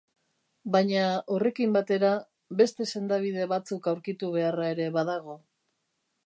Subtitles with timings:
[0.75, 1.01] Baina,
[1.35, 2.09] horrekin batera,
[2.63, 5.37] beste sendabide batzuk aurkitu beharra ere badago.